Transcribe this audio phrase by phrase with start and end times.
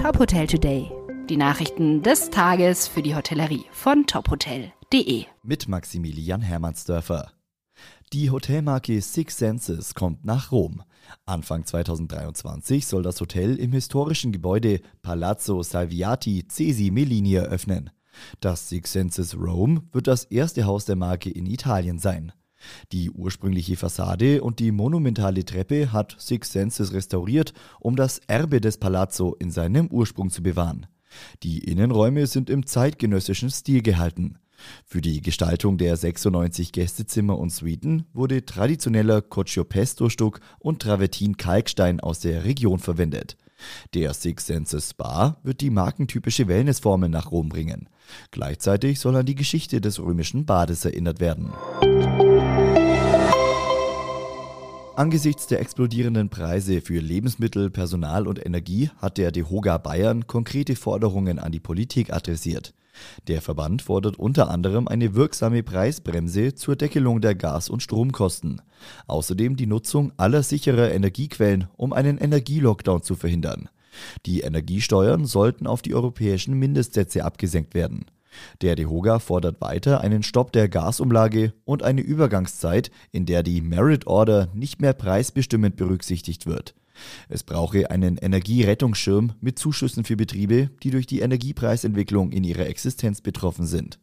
[0.00, 0.90] Top Hotel Today.
[1.28, 5.26] Die Nachrichten des Tages für die Hotellerie von tophotel.de.
[5.42, 7.32] Mit Maximilian Hermannsdörfer.
[8.14, 10.82] Die Hotelmarke Six Senses kommt nach Rom.
[11.26, 17.90] Anfang 2023 soll das Hotel im historischen Gebäude Palazzo Salviati Cesi Mellini eröffnen.
[18.40, 22.32] Das Six Senses Rome wird das erste Haus der Marke in Italien sein.
[22.92, 28.78] Die ursprüngliche Fassade und die monumentale Treppe hat Six Senses restauriert, um das Erbe des
[28.78, 30.86] Palazzo in seinem Ursprung zu bewahren.
[31.42, 34.38] Die Innenräume sind im zeitgenössischen Stil gehalten.
[34.84, 42.44] Für die Gestaltung der 96 Gästezimmer und Suiten wurde traditioneller Coccio-Pesto-Stuck und Travertin-Kalkstein aus der
[42.44, 43.36] Region verwendet.
[43.94, 47.88] Der Six Senses Spa wird die markentypische Wellnessformel nach Rom bringen.
[48.30, 51.52] Gleichzeitig soll an die Geschichte des römischen Bades erinnert werden.
[54.96, 61.38] Angesichts der explodierenden Preise für Lebensmittel, Personal und Energie hat der DEHOGA Bayern konkrete Forderungen
[61.38, 62.74] an die Politik adressiert.
[63.28, 68.60] Der Verband fordert unter anderem eine wirksame Preisbremse zur Deckelung der Gas- und Stromkosten.
[69.06, 73.68] Außerdem die Nutzung aller sicherer Energiequellen, um einen Energielockdown zu verhindern.
[74.26, 78.06] Die Energiesteuern sollten auf die europäischen Mindestsätze abgesenkt werden.
[78.62, 84.06] Der DEHOGA fordert weiter einen Stopp der Gasumlage und eine Übergangszeit, in der die Merit
[84.06, 86.74] Order nicht mehr preisbestimmend berücksichtigt wird.
[87.28, 93.20] Es brauche einen Energierettungsschirm mit Zuschüssen für Betriebe, die durch die Energiepreisentwicklung in ihrer Existenz
[93.20, 93.98] betroffen sind.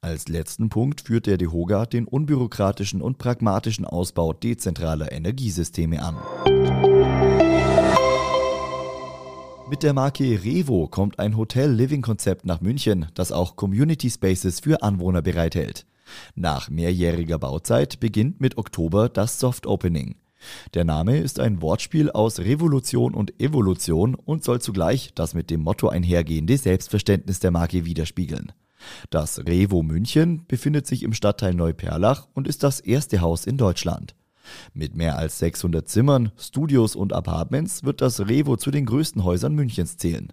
[0.00, 6.16] Als letzten Punkt führt der DEHOGA den unbürokratischen und pragmatischen Ausbau dezentraler Energiesysteme an.
[9.70, 15.20] Mit der Marke Revo kommt ein Hotel-Living-Konzept nach München, das auch Community Spaces für Anwohner
[15.20, 15.84] bereithält.
[16.34, 20.16] Nach mehrjähriger Bauzeit beginnt mit Oktober das Soft Opening.
[20.72, 25.60] Der Name ist ein Wortspiel aus Revolution und Evolution und soll zugleich das mit dem
[25.60, 28.52] Motto einhergehende Selbstverständnis der Marke widerspiegeln.
[29.10, 34.14] Das Revo München befindet sich im Stadtteil Neuperlach und ist das erste Haus in Deutschland.
[34.74, 39.54] Mit mehr als 600 Zimmern, Studios und Apartments wird das Revo zu den größten Häusern
[39.54, 40.32] Münchens zählen.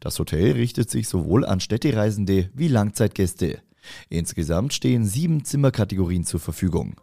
[0.00, 3.60] Das Hotel richtet sich sowohl an Städtereisende wie Langzeitgäste.
[4.08, 6.96] Insgesamt stehen sieben Zimmerkategorien zur Verfügung.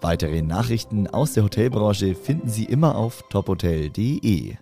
[0.00, 4.56] Weitere Nachrichten aus der Hotelbranche finden Sie immer auf tophotel.de.